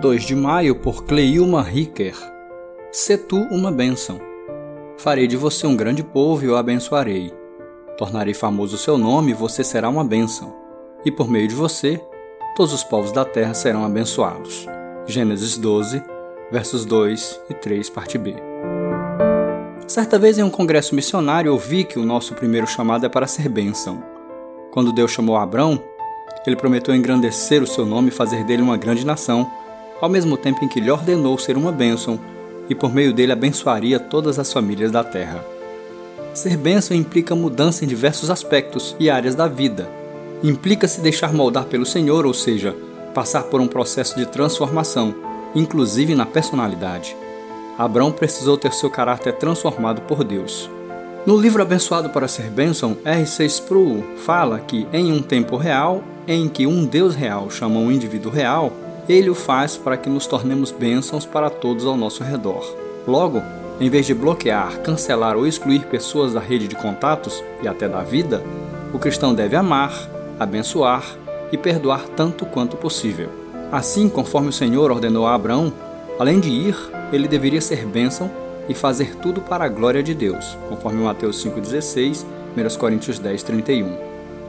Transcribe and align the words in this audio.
2 0.00 0.24
de 0.24 0.34
maio 0.34 0.74
por 0.76 1.04
Cleilma 1.04 1.60
Ricker. 1.60 2.16
Se 2.90 3.18
tu 3.18 3.36
uma 3.50 3.70
bênção. 3.70 4.18
Farei 4.96 5.26
de 5.26 5.36
você 5.36 5.66
um 5.66 5.76
grande 5.76 6.02
povo 6.02 6.42
e 6.42 6.48
o 6.48 6.56
abençoarei. 6.56 7.30
Tornarei 7.98 8.32
famoso 8.32 8.76
o 8.76 8.78
seu 8.78 8.96
nome 8.96 9.32
e 9.32 9.34
você 9.34 9.62
será 9.62 9.90
uma 9.90 10.02
bênção. 10.02 10.56
E 11.04 11.12
por 11.12 11.30
meio 11.30 11.46
de 11.46 11.54
você, 11.54 12.00
todos 12.56 12.72
os 12.72 12.82
povos 12.82 13.12
da 13.12 13.26
terra 13.26 13.52
serão 13.52 13.84
abençoados. 13.84 14.66
Gênesis 15.06 15.58
12, 15.58 16.02
versos 16.50 16.86
2 16.86 17.38
e 17.50 17.54
3, 17.54 17.90
parte 17.90 18.16
B. 18.16 18.36
Certa 19.86 20.18
vez 20.18 20.38
em 20.38 20.42
um 20.42 20.50
congresso 20.50 20.94
missionário 20.94 21.52
ouvi 21.52 21.84
que 21.84 21.98
o 21.98 22.06
nosso 22.06 22.32
primeiro 22.32 22.66
chamado 22.66 23.04
é 23.04 23.08
para 23.10 23.26
ser 23.26 23.50
bênção. 23.50 24.02
Quando 24.72 24.94
Deus 24.94 25.10
chamou 25.10 25.36
Abrão, 25.36 25.78
ele 26.46 26.56
prometeu 26.56 26.94
engrandecer 26.94 27.62
o 27.62 27.66
seu 27.66 27.84
nome 27.84 28.08
e 28.08 28.12
fazer 28.12 28.44
dele 28.44 28.62
uma 28.62 28.78
grande 28.78 29.04
nação 29.04 29.59
ao 30.00 30.08
mesmo 30.08 30.36
tempo 30.36 30.64
em 30.64 30.68
que 30.68 30.80
lhe 30.80 30.90
ordenou 30.90 31.36
ser 31.38 31.56
uma 31.56 31.70
bênção 31.70 32.18
e 32.68 32.74
por 32.74 32.92
meio 32.92 33.12
dele 33.12 33.32
abençoaria 33.32 33.98
todas 33.98 34.38
as 34.38 34.52
famílias 34.52 34.92
da 34.92 35.02
terra. 35.04 35.44
Ser 36.32 36.56
bênção 36.56 36.96
implica 36.96 37.34
mudança 37.34 37.84
em 37.84 37.88
diversos 37.88 38.30
aspectos 38.30 38.94
e 38.98 39.10
áreas 39.10 39.34
da 39.34 39.48
vida. 39.48 39.90
Implica 40.42 40.86
se 40.86 41.00
deixar 41.00 41.32
moldar 41.32 41.64
pelo 41.64 41.84
Senhor, 41.84 42.24
ou 42.24 42.32
seja, 42.32 42.74
passar 43.12 43.42
por 43.44 43.60
um 43.60 43.66
processo 43.66 44.16
de 44.16 44.24
transformação, 44.26 45.14
inclusive 45.54 46.14
na 46.14 46.24
personalidade. 46.24 47.16
Abraão 47.76 48.12
precisou 48.12 48.56
ter 48.56 48.72
seu 48.72 48.88
caráter 48.88 49.34
transformado 49.34 50.02
por 50.02 50.22
Deus. 50.22 50.70
No 51.26 51.36
livro 51.36 51.60
Abençoado 51.60 52.08
para 52.10 52.28
Ser 52.28 52.50
Bênção, 52.50 52.96
R.C. 53.04 53.44
Sproul 53.46 54.02
fala 54.18 54.60
que, 54.60 54.86
em 54.92 55.12
um 55.12 55.20
tempo 55.20 55.56
real, 55.56 56.02
em 56.26 56.48
que 56.48 56.66
um 56.66 56.86
Deus 56.86 57.14
real 57.14 57.50
chama 57.50 57.80
um 57.80 57.90
indivíduo 57.90 58.30
real, 58.30 58.72
ele 59.08 59.30
o 59.30 59.34
faz 59.34 59.76
para 59.76 59.96
que 59.96 60.08
nos 60.08 60.26
tornemos 60.26 60.70
bênçãos 60.70 61.26
para 61.26 61.50
todos 61.50 61.86
ao 61.86 61.96
nosso 61.96 62.22
redor. 62.22 62.64
Logo, 63.06 63.42
em 63.80 63.88
vez 63.88 64.06
de 64.06 64.14
bloquear, 64.14 64.80
cancelar 64.80 65.36
ou 65.36 65.46
excluir 65.46 65.86
pessoas 65.86 66.34
da 66.34 66.40
rede 66.40 66.68
de 66.68 66.76
contatos 66.76 67.42
e 67.62 67.68
até 67.68 67.88
da 67.88 68.02
vida, 68.02 68.42
o 68.92 68.98
cristão 68.98 69.34
deve 69.34 69.56
amar, 69.56 69.92
abençoar 70.38 71.04
e 71.50 71.56
perdoar 71.56 72.02
tanto 72.16 72.44
quanto 72.44 72.76
possível. 72.76 73.28
Assim, 73.72 74.08
conforme 74.08 74.48
o 74.48 74.52
Senhor 74.52 74.90
ordenou 74.90 75.26
a 75.26 75.34
Abraão, 75.34 75.72
além 76.18 76.40
de 76.40 76.50
ir, 76.50 76.76
ele 77.12 77.26
deveria 77.26 77.60
ser 77.60 77.86
bênção 77.86 78.30
e 78.68 78.74
fazer 78.74 79.16
tudo 79.16 79.40
para 79.40 79.64
a 79.64 79.68
glória 79.68 80.02
de 80.02 80.14
Deus, 80.14 80.56
conforme 80.68 81.02
Mateus 81.02 81.44
5,16, 81.44 82.24
1 82.56 82.78
Coríntios 82.78 83.18
10, 83.18 83.42
31. 83.42 83.96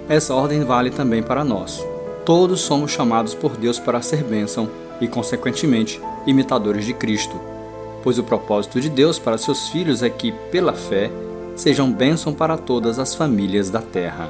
Essa 0.09 0.33
ordem 0.35 0.63
vale 0.63 0.89
também 0.89 1.23
para 1.23 1.43
nós. 1.43 1.85
Todos 2.25 2.61
somos 2.61 2.91
chamados 2.91 3.33
por 3.33 3.57
Deus 3.57 3.79
para 3.79 4.01
ser 4.01 4.23
bênção 4.23 4.69
e, 4.99 5.07
consequentemente, 5.07 5.99
imitadores 6.27 6.85
de 6.85 6.93
Cristo, 6.93 7.39
pois 8.03 8.19
o 8.19 8.23
propósito 8.23 8.79
de 8.79 8.89
Deus 8.89 9.17
para 9.17 9.39
seus 9.39 9.69
filhos 9.69 10.03
é 10.03 10.09
que, 10.09 10.31
pela 10.51 10.73
fé, 10.73 11.09
sejam 11.55 11.91
bênção 11.91 12.33
para 12.33 12.57
todas 12.57 12.99
as 12.99 13.15
famílias 13.15 13.71
da 13.71 13.81
terra. 13.81 14.29